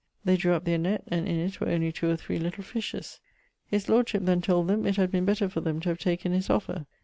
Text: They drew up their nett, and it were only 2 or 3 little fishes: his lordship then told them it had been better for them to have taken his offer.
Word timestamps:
They 0.25 0.35
drew 0.35 0.53
up 0.53 0.63
their 0.63 0.79
nett, 0.79 1.03
and 1.09 1.27
it 1.29 1.59
were 1.59 1.69
only 1.69 1.91
2 1.91 2.09
or 2.09 2.15
3 2.15 2.39
little 2.39 2.63
fishes: 2.63 3.19
his 3.67 3.87
lordship 3.87 4.25
then 4.25 4.41
told 4.41 4.67
them 4.67 4.87
it 4.87 4.95
had 4.95 5.11
been 5.11 5.25
better 5.25 5.47
for 5.47 5.61
them 5.61 5.79
to 5.81 5.89
have 5.89 5.99
taken 5.99 6.31
his 6.31 6.49
offer. 6.49 6.87